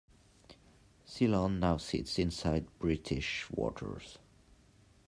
Sealand 1.05 1.59
now 1.59 1.77
sits 1.77 2.17
inside 2.17 2.65
British 2.79 3.47
waters. 3.51 4.17